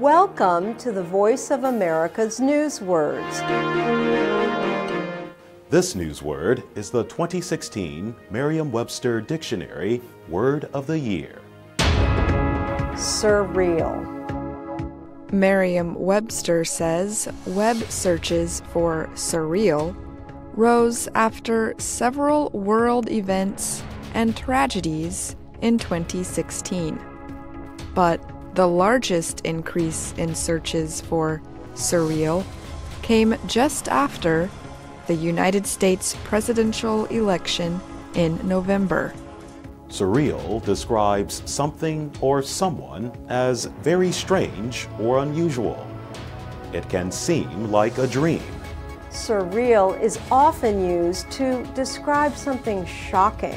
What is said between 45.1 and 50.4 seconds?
unusual. It can seem like a dream. Surreal is